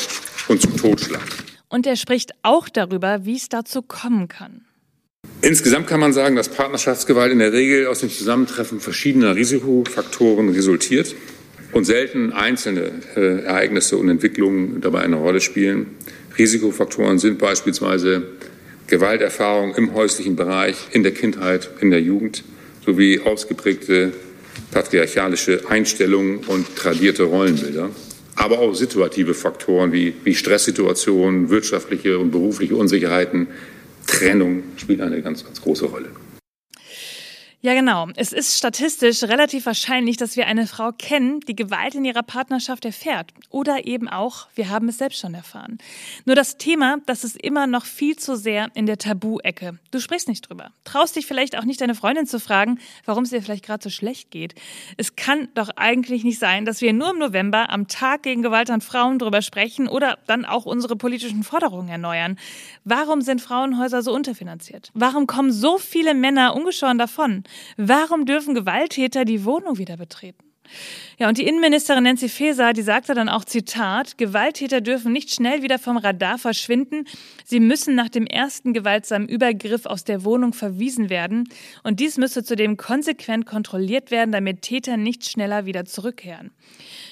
und 0.48 0.62
zum 0.62 0.78
Totschlag. 0.78 1.22
Und 1.70 1.86
er 1.86 1.96
spricht 1.96 2.32
auch 2.44 2.70
darüber, 2.70 3.26
wie 3.26 3.36
es 3.36 3.50
dazu 3.50 3.82
kommen 3.82 4.28
kann. 4.28 4.62
Insgesamt 5.42 5.88
kann 5.88 6.00
man 6.00 6.14
sagen, 6.14 6.36
dass 6.36 6.50
Partnerschaftsgewalt 6.50 7.32
in 7.32 7.40
der 7.40 7.54
Regel 7.54 7.88
aus 7.88 8.00
dem 8.00 8.10
Zusammentreffen 8.10 8.80
verschiedener 8.80 9.36
Risikofaktoren 9.36 10.50
resultiert 10.50 11.14
und 11.74 11.86
selten 11.86 12.32
einzelne 12.32 12.92
äh, 13.16 13.44
Ereignisse 13.44 13.98
und 13.98 14.10
Entwicklungen 14.10 14.82
dabei 14.82 15.02
eine 15.02 15.18
Rolle 15.18 15.42
spielen. 15.42 15.96
Risikofaktoren 16.38 17.20
sind 17.20 17.38
beispielsweise 17.40 18.24
Gewalterfahrung 18.88 19.76
im 19.76 19.94
häuslichen 19.94 20.36
Bereich, 20.36 20.76
in 20.92 21.04
der 21.04 21.14
Kindheit, 21.14 21.70
in 21.82 21.92
der 21.92 22.02
Jugend 22.02 22.44
sowie 22.86 23.20
ausgeprägte 23.20 24.14
patriarchalische 24.72 25.70
Einstellungen 25.70 26.38
und 26.48 26.76
tradierte 26.76 27.24
Rollenbilder, 27.24 27.90
aber 28.38 28.60
auch 28.60 28.74
situative 28.74 29.34
Faktoren 29.34 29.92
wie, 29.92 30.14
wie 30.24 30.36
Stresssituationen, 30.36 31.50
wirtschaftliche 31.50 32.20
und 32.20 32.32
berufliche 32.32 32.76
Unsicherheiten, 32.76 33.48
Trennung 34.06 34.64
spielen 34.78 35.02
eine 35.02 35.22
ganz, 35.22 35.44
ganz 35.44 35.62
große 35.62 35.86
Rolle. 35.86 36.10
Ja, 37.68 37.74
genau. 37.74 38.08
Es 38.16 38.32
ist 38.32 38.58
statistisch 38.58 39.24
relativ 39.24 39.66
wahrscheinlich, 39.66 40.16
dass 40.16 40.38
wir 40.38 40.48
eine 40.48 40.68
Frau 40.68 40.94
kennen, 40.94 41.42
die 41.42 41.56
Gewalt 41.58 41.96
in 41.96 42.06
ihrer 42.06 42.24
Partnerschaft 42.24 42.86
erfährt. 42.86 43.34
Oder 43.50 43.86
eben 43.86 44.08
auch, 44.08 44.48
wir 44.56 44.70
haben 44.70 44.88
es 44.88 45.00
selbst 45.00 45.20
schon 45.20 45.34
erfahren. 45.34 45.78
Nur 46.24 46.38
das 46.38 46.56
Thema, 46.56 47.00
das 47.08 47.26
ist 47.26 47.36
immer 47.36 47.68
noch 47.68 47.84
viel 47.84 48.16
zu 48.16 48.38
sehr 48.38 48.70
in 48.74 48.86
der 48.86 48.98
Tabu-Ecke. 48.98 49.80
Du 49.92 50.00
sprichst 50.00 50.30
nicht 50.30 50.50
drüber. 50.50 50.72
Traust 50.86 51.18
dich 51.18 51.26
vielleicht 51.26 51.58
auch 51.58 51.66
nicht, 51.66 51.82
deine 51.82 51.94
Freundin 51.94 52.26
zu 52.26 52.40
fragen, 52.40 52.80
warum 53.04 53.26
es 53.26 53.34
ihr 53.34 53.42
vielleicht 53.42 53.66
gerade 53.66 53.84
so 53.84 53.90
schlecht 53.90 54.32
geht. 54.32 54.56
Es 54.96 55.18
kann 55.18 55.50
doch 55.54 55.68
eigentlich 55.76 56.24
nicht 56.24 56.40
sein, 56.40 56.64
dass 56.64 56.80
wir 56.80 56.94
nur 56.94 57.10
im 57.10 57.20
November 57.20 57.70
am 57.70 57.90
Tag 57.90 58.24
gegen 58.24 58.44
Gewalt 58.44 58.70
an 58.70 58.80
Frauen 58.80 59.20
drüber 59.20 59.42
sprechen 59.42 59.90
oder 59.90 60.20
dann 60.26 60.46
auch 60.46 60.66
unsere 60.66 60.96
politischen 60.96 61.44
Forderungen 61.44 61.90
erneuern. 61.90 62.40
Warum 62.86 63.20
sind 63.20 63.42
Frauenhäuser 63.42 64.04
so 64.04 64.14
unterfinanziert? 64.14 64.90
Warum 64.94 65.28
kommen 65.28 65.52
so 65.52 65.78
viele 65.78 66.14
Männer 66.14 66.56
ungeschoren 66.56 66.98
davon? 66.98 67.44
Warum 67.78 68.26
dürfen 68.26 68.56
Gewalttäter 68.56 69.26
die 69.26 69.46
Wohnung 69.46 69.78
wieder 69.78 69.98
betreten? 69.98 70.48
Ja, 71.18 71.28
und 71.30 71.38
die 71.38 71.48
Innenministerin 71.48 72.04
Nancy 72.04 72.30
Faeser, 72.30 72.74
die 72.74 72.82
sagte 72.82 73.14
dann 73.14 73.30
auch, 73.30 73.46
Zitat, 73.46 74.18
Gewalttäter 74.18 74.82
dürfen 74.82 75.12
nicht 75.12 75.34
schnell 75.34 75.64
wieder 75.64 75.80
vom 75.80 75.98
Radar 75.98 76.38
verschwinden. 76.38 77.06
Sie 77.46 77.60
müssen 77.60 77.96
nach 77.96 78.10
dem 78.10 78.28
ersten 78.28 78.74
gewaltsamen 78.74 79.28
Übergriff 79.28 79.86
aus 79.86 80.04
der 80.04 80.24
Wohnung 80.24 80.54
verwiesen 80.54 81.10
werden. 81.10 81.50
Und 81.84 82.00
dies 82.00 82.18
müsse 82.18 82.44
zudem 82.44 82.78
konsequent 82.78 83.46
kontrolliert 83.46 84.12
werden, 84.12 84.32
damit 84.32 84.62
Täter 84.62 84.98
nicht 84.98 85.28
schneller 85.28 85.66
wieder 85.66 85.86
zurückkehren. 85.86 86.52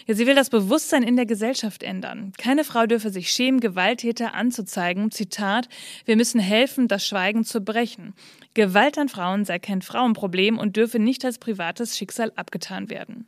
Ja, 0.08 0.14
sie 0.14 0.28
will 0.28 0.36
das 0.36 0.52
Bewusstsein 0.52 1.02
in 1.02 1.16
der 1.16 1.26
Gesellschaft 1.26 1.82
ändern. 1.82 2.32
Keine 2.38 2.64
Frau 2.64 2.86
dürfe 2.86 3.10
sich 3.10 3.32
schämen, 3.32 3.60
Gewalttäter 3.60 4.36
anzuzeigen. 4.36 5.10
Zitat, 5.10 5.68
wir 6.06 6.16
müssen 6.16 6.40
helfen, 6.40 6.88
das 6.88 7.08
Schweigen 7.08 7.44
zu 7.44 7.62
brechen. 7.62 8.14
Gewalt 8.54 8.98
an 8.98 9.10
Frauen 9.10 9.46
sei 9.46 9.58
kein 9.58 9.82
Frauenproblem 9.82 10.60
und 10.60 10.78
dürfe 10.78 11.00
nicht 11.00 11.26
als 11.26 11.40
privates 11.40 11.98
Schicksal 11.98 12.32
abgetan 12.36 12.90
werden. 12.90 13.28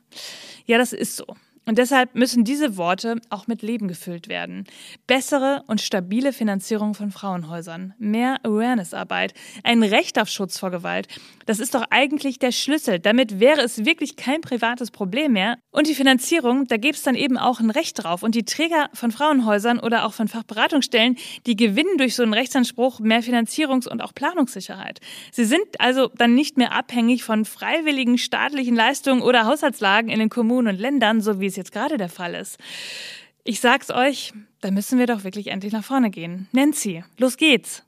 Ja, 0.66 0.78
das 0.78 0.92
ist 0.92 1.16
so. 1.16 1.26
Und 1.68 1.76
deshalb 1.76 2.14
müssen 2.14 2.44
diese 2.44 2.78
Worte 2.78 3.16
auch 3.28 3.46
mit 3.46 3.60
Leben 3.60 3.88
gefüllt 3.88 4.30
werden. 4.30 4.64
Bessere 5.06 5.64
und 5.66 5.82
stabile 5.82 6.32
Finanzierung 6.32 6.94
von 6.94 7.10
Frauenhäusern, 7.10 7.92
mehr 7.98 8.38
Awareness-Arbeit, 8.42 9.34
ein 9.64 9.82
Recht 9.82 10.18
auf 10.18 10.30
Schutz 10.30 10.58
vor 10.58 10.70
Gewalt. 10.70 11.08
Das 11.44 11.60
ist 11.60 11.74
doch 11.74 11.84
eigentlich 11.90 12.38
der 12.38 12.52
Schlüssel. 12.52 13.00
Damit 13.00 13.38
wäre 13.38 13.60
es 13.60 13.84
wirklich 13.84 14.16
kein 14.16 14.40
privates 14.40 14.90
Problem 14.90 15.32
mehr. 15.32 15.58
Und 15.70 15.88
die 15.88 15.94
Finanzierung, 15.94 16.66
da 16.68 16.78
gäbe 16.78 16.94
es 16.94 17.02
dann 17.02 17.14
eben 17.14 17.36
auch 17.36 17.60
ein 17.60 17.68
Recht 17.68 18.02
drauf. 18.02 18.22
Und 18.22 18.34
die 18.34 18.46
Träger 18.46 18.88
von 18.94 19.10
Frauenhäusern 19.10 19.78
oder 19.78 20.06
auch 20.06 20.14
von 20.14 20.26
Fachberatungsstellen, 20.26 21.18
die 21.46 21.54
gewinnen 21.54 21.98
durch 21.98 22.14
so 22.14 22.22
einen 22.22 22.32
Rechtsanspruch 22.32 23.00
mehr 23.00 23.22
Finanzierungs- 23.22 23.88
und 23.88 24.00
auch 24.00 24.14
Planungssicherheit. 24.14 25.00
Sie 25.32 25.44
sind 25.44 25.66
also 25.78 26.08
dann 26.16 26.34
nicht 26.34 26.56
mehr 26.56 26.72
abhängig 26.72 27.24
von 27.24 27.44
freiwilligen 27.44 28.16
staatlichen 28.16 28.74
Leistungen 28.74 29.20
oder 29.20 29.44
Haushaltslagen 29.44 30.08
in 30.08 30.18
den 30.18 30.30
Kommunen 30.30 30.68
und 30.68 30.80
Ländern, 30.80 31.20
so 31.20 31.40
wie 31.40 31.46
es 31.46 31.57
jetzt 31.58 31.72
gerade 31.72 31.98
der 31.98 32.08
Fall 32.08 32.34
ist. 32.34 32.56
Ich 33.44 33.60
sag's 33.60 33.90
euch, 33.90 34.32
da 34.60 34.70
müssen 34.70 34.98
wir 34.98 35.06
doch 35.06 35.24
wirklich 35.24 35.48
endlich 35.48 35.72
nach 35.72 35.84
vorne 35.84 36.10
gehen. 36.10 36.48
Nancy, 36.52 37.04
los 37.18 37.36
geht's! 37.36 37.82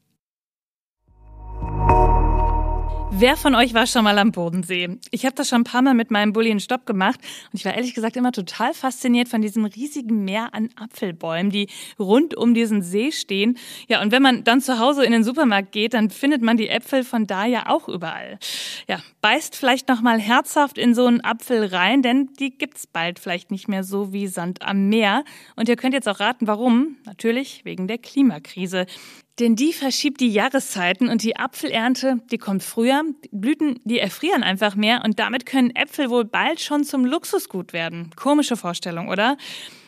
Wer 3.12 3.37
von 3.37 3.55
euch 3.55 3.75
war 3.75 3.87
schon 3.87 4.05
mal 4.05 4.19
am 4.19 4.31
Bodensee? 4.31 4.99
Ich 5.11 5.26
habe 5.26 5.35
das 5.35 5.49
schon 5.49 5.62
ein 5.62 5.64
paar 5.64 5.83
Mal 5.83 5.95
mit 5.95 6.11
meinem 6.11 6.33
Bulli 6.33 6.49
in 6.49 6.61
Stopp 6.61 6.87
gemacht 6.87 7.19
und 7.52 7.59
ich 7.59 7.64
war 7.64 7.75
ehrlich 7.75 7.93
gesagt 7.93 8.17
immer 8.17 8.31
total 8.31 8.73
fasziniert 8.73 9.29
von 9.29 9.43
diesem 9.43 9.64
riesigen 9.64 10.25
Meer 10.25 10.55
an 10.55 10.71
Apfelbäumen, 10.76 11.50
die 11.50 11.69
rund 11.99 12.37
um 12.37 12.55
diesen 12.55 12.83
See 12.83 13.11
stehen. 13.11 13.59
Ja, 13.88 14.00
und 14.00 14.12
wenn 14.12 14.23
man 14.23 14.45
dann 14.45 14.61
zu 14.61 14.79
Hause 14.79 15.05
in 15.05 15.12
den 15.12 15.25
Supermarkt 15.25 15.73
geht, 15.73 15.93
dann 15.95 16.09
findet 16.09 16.40
man 16.40 16.57
die 16.57 16.69
Äpfel 16.69 17.02
von 17.02 17.26
da 17.26 17.45
ja 17.45 17.69
auch 17.69 17.88
überall. 17.88 18.38
Ja, 18.88 19.00
beißt 19.21 19.57
vielleicht 19.57 19.88
noch 19.88 20.00
mal 20.00 20.21
herzhaft 20.21 20.79
in 20.79 20.95
so 20.95 21.07
einen 21.07 21.23
Apfel 21.23 21.64
rein, 21.64 22.02
denn 22.02 22.31
die 22.38 22.57
gibt's 22.57 22.87
bald 22.87 23.19
vielleicht 23.19 23.50
nicht 23.50 23.69
mehr 23.69 23.83
so 23.83 24.12
wie 24.12 24.29
Sand 24.29 24.62
am 24.62 24.88
Meer. 24.88 25.25
Und 25.57 25.69
ihr 25.69 25.76
könnt 25.76 25.95
jetzt 25.95 26.09
auch 26.09 26.21
raten, 26.21 26.47
warum? 26.47 26.97
Natürlich 27.05 27.64
wegen 27.64 27.88
der 27.88 27.99
Klimakrise. 27.99 28.87
Denn 29.38 29.56
die 29.56 29.72
verschiebt 29.72 30.20
die 30.20 30.28
Jahreszeiten 30.28 31.08
und 31.08 31.22
die 31.22 31.37
Apfelernte, 31.37 32.20
die 32.30 32.38
kommt 32.38 32.62
früher. 32.62 33.02
Blüten, 33.30 33.80
die 33.84 33.99
erfrieren 33.99 34.42
einfach 34.42 34.75
mehr 34.75 35.02
und 35.04 35.18
damit 35.18 35.46
können 35.46 35.75
Äpfel 35.75 36.10
wohl 36.10 36.25
bald 36.25 36.60
schon 36.60 36.84
zum 36.84 37.06
Luxusgut 37.06 37.72
werden. 37.72 38.10
Komische 38.16 38.56
Vorstellung, 38.56 39.08
oder? 39.08 39.37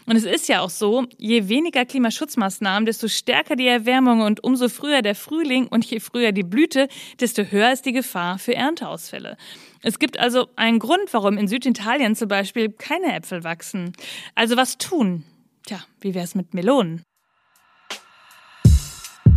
Und 0.07 0.17
es 0.17 0.25
ist 0.25 0.49
ja 0.49 0.61
auch 0.61 0.71
so, 0.71 1.07
je 1.19 1.49
weniger 1.49 1.85
Klimaschutzmaßnahmen, 1.85 2.87
desto 2.87 3.09
stärker 3.09 3.55
die 3.55 3.67
Erwärmung 3.67 4.23
und 4.23 4.43
umso 4.43 4.69
früher 4.69 5.03
der 5.03 5.15
Frühling 5.15 5.69
und 5.69 5.85
je 5.85 6.01
früher 6.01 6.33
die 6.33 6.43
Blüte, 6.43 6.89
desto 7.21 7.45
höher 7.45 7.73
ist 7.73 7.87
die 7.87 7.93
Gefahr 7.93 8.39
für 8.39 8.55
Ernteausfälle. 8.55 9.37
Es 9.83 9.99
gibt 9.99 10.19
also 10.19 10.49
einen 10.57 10.79
Grund, 10.79 11.13
warum 11.13 11.39
in 11.39 11.47
Süditalien 11.47 12.17
zum 12.17 12.29
Beispiel 12.29 12.71
keine 12.71 13.15
Äpfel 13.15 13.45
wachsen. 13.45 13.93
Also 14.35 14.57
was 14.57 14.79
tun? 14.79 15.25
Tja, 15.67 15.79
wie 16.01 16.15
wär's 16.15 16.35
mit 16.35 16.55
Melonen? 16.55 17.03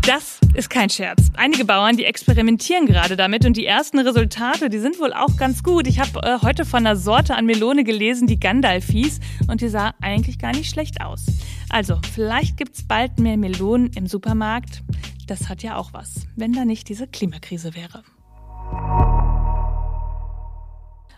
Das 0.06 0.40
ist 0.54 0.70
kein 0.70 0.92
Scherz. 0.92 1.32
Einige 1.34 1.66
Bauern, 1.66 1.98
die 1.98 2.06
experimentieren 2.06 2.86
gerade 2.86 3.16
damit 3.16 3.44
und 3.44 3.58
die 3.58 3.66
ersten 3.66 3.98
Resultate, 3.98 4.70
die 4.70 4.78
sind 4.78 5.00
wohl 5.00 5.12
auch 5.12 5.36
ganz 5.36 5.64
gut. 5.64 5.88
Ich 5.88 6.00
habe 6.00 6.22
äh, 6.22 6.38
heute 6.44 6.64
von 6.64 6.86
einer 6.86 6.96
Sorte 6.96 7.34
an 7.34 7.48
Melone 7.48 7.84
gelesen, 7.84 8.28
die 8.28 8.40
Gandalf 8.40 8.86
hieß 8.86 9.20
und 9.48 9.62
die 9.62 9.68
sah 9.68 9.96
eigentlich 10.02 10.38
gar 10.38 10.52
nicht 10.52 10.70
schlecht 10.70 11.02
aus. 11.02 11.26
Also, 11.70 12.00
vielleicht 12.14 12.56
gibt's 12.56 12.84
bald 12.84 13.20
mehr 13.20 13.36
Melonen 13.36 13.94
im 13.96 14.06
Supermarkt. 14.06 14.84
Das 15.26 15.50
hat 15.50 15.64
ja 15.64 15.76
auch 15.76 15.92
was, 15.92 16.28
wenn 16.36 16.54
da 16.54 16.66
nicht 16.66 16.88
diese 16.88 17.08
Klimakrise 17.08 17.74
wäre. 17.74 18.04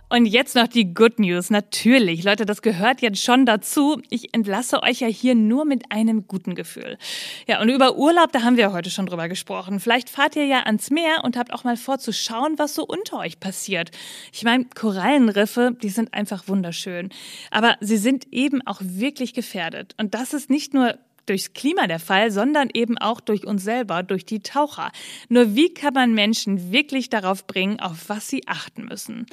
Und 0.10 0.26
jetzt 0.26 0.56
noch 0.56 0.68
die 0.68 0.94
Good 0.94 1.20
News. 1.20 1.50
Natürlich, 1.50 2.24
Leute, 2.24 2.46
das 2.46 2.62
gehört 2.62 3.02
jetzt 3.02 3.22
schon 3.22 3.46
dazu. 3.46 4.02
Ich 4.10 4.34
entlasse 4.34 4.82
euch 4.82 5.02
ja 5.02 5.08
hier 5.08 5.36
nur 5.36 5.66
mit 5.66 5.92
einem 5.92 6.28
guten 6.28 6.56
Gefühl. 6.56 6.98
Ja, 7.46 7.62
und 7.62 7.68
über 7.68 7.98
Urlaub, 7.98 8.32
da 8.32 8.42
haben 8.44 8.56
wir 8.56 8.72
heute 8.72 8.90
schon 8.90 9.06
drüber 9.06 9.28
gesprochen. 9.28 9.82
Vielleicht 9.82 10.10
fahrt 10.10 10.38
ihr 10.38 10.46
ja 10.46 10.60
ans 10.62 10.92
Meer 10.92 11.26
und 11.26 11.36
habt 11.36 11.54
auch 11.54 11.66
mal 11.66 11.76
vor 11.76 12.00
zu 12.00 12.14
schauen, 12.14 12.58
was 12.58 12.74
so 12.74 12.86
unter 12.86 13.20
euch 13.20 13.42
passiert. 13.42 13.92
Ich 14.32 14.44
meine, 14.44 14.64
Korallenriffe, 14.74 15.76
die 15.84 15.90
sind 15.90 16.14
einfach 16.14 16.48
wunderschön. 16.48 17.10
Aber 17.52 17.76
sie 17.82 17.98
sind 17.98 18.32
eben 18.32 18.66
auch 18.66 18.80
wirklich 18.82 19.34
gefährdet. 19.34 19.94
Und 19.98 20.14
das 20.14 20.34
ist 20.34 20.50
nicht 20.50 20.74
nur 20.74 20.98
durchs 21.28 21.54
Klima 21.54 21.88
der 21.88 22.00
Fall, 22.00 22.32
sondern 22.32 22.70
eben 22.74 22.98
auch 22.98 23.22
durch 23.22 23.46
uns 23.46 23.64
selber, 23.64 24.04
durch 24.04 24.26
die 24.26 24.40
Taucher. 24.40 24.92
Nur 25.30 25.56
wie 25.56 25.74
kann 25.74 25.94
man 25.94 26.14
Menschen 26.14 26.72
wirklich 26.72 27.10
darauf 27.10 27.46
bringen, 27.46 27.80
auf 27.80 28.10
was 28.10 28.28
sie 28.28 28.48
achten 28.48 28.86
müssen? 28.86 29.26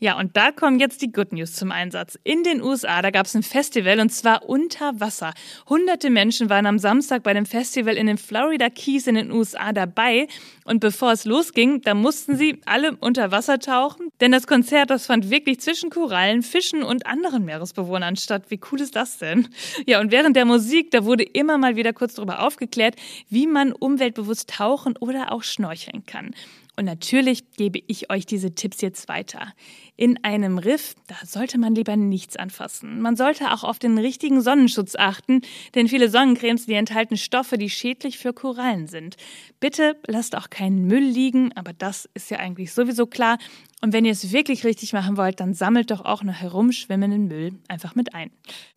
Ja, 0.00 0.18
und 0.18 0.36
da 0.36 0.50
kommen 0.50 0.80
jetzt 0.80 1.02
die 1.02 1.12
Good 1.12 1.32
News 1.32 1.52
zum 1.52 1.70
Einsatz. 1.70 2.18
In 2.24 2.42
den 2.42 2.62
USA, 2.62 3.02
da 3.02 3.10
gab 3.10 3.26
es 3.26 3.34
ein 3.34 3.42
Festival 3.42 4.00
und 4.00 4.10
zwar 4.10 4.48
unter 4.48 4.98
Wasser. 5.00 5.32
Hunderte 5.68 6.10
Menschen 6.10 6.50
waren 6.50 6.66
am 6.66 6.78
Samstag 6.78 7.22
bei 7.22 7.34
dem 7.34 7.46
Festival 7.46 7.96
in 7.96 8.06
den 8.06 8.18
Florida 8.18 8.68
Keys 8.68 9.06
in 9.06 9.14
den 9.14 9.30
USA 9.30 9.72
dabei 9.72 10.26
und 10.64 10.80
bevor 10.80 11.12
es 11.12 11.24
losging, 11.24 11.82
da 11.82 11.94
mussten 11.94 12.36
sie 12.36 12.60
alle 12.66 12.96
unter 12.96 13.30
Wasser 13.30 13.58
tauchen, 13.58 14.10
denn 14.20 14.32
das 14.32 14.46
Konzert, 14.46 14.90
das 14.90 15.06
fand 15.06 15.30
wirklich 15.30 15.60
zwischen 15.60 15.90
Korallen, 15.90 16.42
Fischen 16.42 16.82
und 16.82 17.06
anderen 17.06 17.44
Meeresbewohnern 17.44 18.16
statt. 18.16 18.44
Wie 18.48 18.60
cool 18.70 18.80
ist 18.80 18.96
das 18.96 19.18
denn? 19.18 19.48
Ja, 19.86 20.00
und 20.00 20.12
während 20.12 20.36
der 20.36 20.44
Musik, 20.44 20.90
da 20.90 21.04
wurde 21.04 21.24
immer 21.24 21.41
mal 21.42 21.76
wieder 21.76 21.92
kurz 21.92 22.14
darüber 22.14 22.42
aufgeklärt, 22.42 22.96
wie 23.28 23.46
man 23.46 23.72
umweltbewusst 23.72 24.50
tauchen 24.50 24.96
oder 24.96 25.32
auch 25.32 25.42
schnorcheln 25.42 26.06
kann. 26.06 26.34
Und 26.76 26.86
natürlich 26.86 27.50
gebe 27.52 27.80
ich 27.86 28.10
euch 28.10 28.24
diese 28.24 28.54
Tipps 28.54 28.80
jetzt 28.80 29.06
weiter. 29.08 29.52
In 29.96 30.24
einem 30.24 30.56
Riff, 30.56 30.94
da 31.06 31.16
sollte 31.26 31.58
man 31.58 31.74
lieber 31.74 31.96
nichts 31.96 32.36
anfassen. 32.36 33.02
Man 33.02 33.14
sollte 33.14 33.52
auch 33.52 33.62
auf 33.62 33.78
den 33.78 33.98
richtigen 33.98 34.40
Sonnenschutz 34.40 34.96
achten, 34.96 35.42
denn 35.74 35.86
viele 35.88 36.08
Sonnencremes, 36.08 36.64
die 36.64 36.72
enthalten 36.72 37.18
Stoffe, 37.18 37.58
die 37.58 37.68
schädlich 37.68 38.16
für 38.16 38.32
Korallen 38.32 38.86
sind. 38.86 39.16
Bitte 39.60 39.96
lasst 40.06 40.34
auch 40.34 40.48
keinen 40.48 40.86
Müll 40.86 41.04
liegen, 41.04 41.52
aber 41.54 41.74
das 41.74 42.08
ist 42.14 42.30
ja 42.30 42.38
eigentlich 42.38 42.72
sowieso 42.72 43.06
klar. 43.06 43.36
Und 43.82 43.92
wenn 43.92 44.06
ihr 44.06 44.12
es 44.12 44.32
wirklich 44.32 44.64
richtig 44.64 44.94
machen 44.94 45.18
wollt, 45.18 45.40
dann 45.40 45.52
sammelt 45.52 45.90
doch 45.90 46.04
auch 46.04 46.22
noch 46.22 46.34
herumschwimmenden 46.34 47.28
Müll 47.28 47.52
einfach 47.68 47.94
mit 47.94 48.14
ein. 48.14 48.30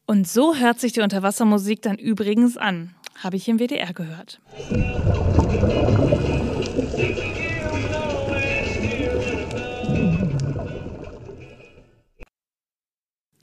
Und 0.05 0.27
so 0.27 0.55
hört 0.55 0.81
sich 0.81 0.91
die 0.91 1.01
Unterwassermusik 1.01 1.81
dann 1.81 1.97
übrigens 1.97 2.57
an. 2.57 2.93
Habe 3.23 3.37
ich 3.37 3.47
im 3.47 3.59
WDR 3.59 3.93
gehört. 3.93 4.41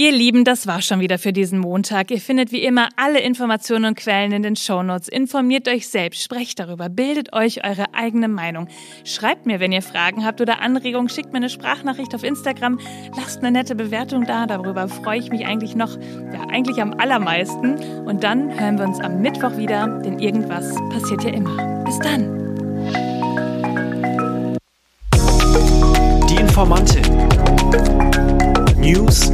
Ihr 0.03 0.11
Lieben, 0.11 0.43
das 0.43 0.67
war 0.67 0.83
schon 0.83 0.99
wieder 0.99 1.17
für 1.17 1.33
diesen 1.33 1.61
Montag. 1.61 2.11
Ihr 2.11 2.21
findet 2.21 2.51
wie 2.51 2.65
immer 2.65 2.89
alle 2.97 3.21
Informationen 3.21 3.85
und 3.85 3.97
Quellen 3.97 4.33
in 4.33 4.43
den 4.43 4.57
Shownotes. 4.57 5.07
Informiert 5.07 5.69
euch 5.69 5.87
selbst, 5.87 6.25
sprecht 6.25 6.59
darüber, 6.59 6.89
bildet 6.89 7.33
euch 7.33 7.65
eure 7.65 7.95
eigene 7.95 8.27
Meinung. 8.27 8.67
Schreibt 9.05 9.47
mir, 9.47 9.61
wenn 9.61 9.71
ihr 9.71 9.81
Fragen 9.81 10.25
habt 10.25 10.41
oder 10.41 10.61
Anregungen, 10.61 11.09
schickt 11.09 11.33
mir 11.33 11.37
eine 11.37 11.49
Sprachnachricht 11.49 12.17
auf 12.17 12.25
Instagram, 12.25 12.81
lasst 13.17 13.45
eine 13.45 13.53
nette 13.53 13.77
Bewertung 13.77 14.25
da, 14.25 14.47
darüber 14.47 14.89
freue 14.89 15.21
ich 15.21 15.31
mich 15.31 15.47
eigentlich 15.47 15.77
noch, 15.77 15.97
ja, 15.97 16.49
eigentlich 16.51 16.83
am 16.83 16.95
allermeisten. 16.95 17.77
Und 18.05 18.25
dann 18.25 18.59
hören 18.59 18.79
wir 18.79 18.87
uns 18.87 18.99
am 18.99 19.21
Mittwoch 19.21 19.57
wieder, 19.57 19.87
denn 20.05 20.19
irgendwas 20.19 20.75
passiert 20.91 21.23
ja 21.23 21.31
immer. 21.31 21.85
Bis 21.85 22.01
dann! 22.01 22.41
Die 26.29 26.41
Informantin. 26.41 27.05
News 28.83 29.31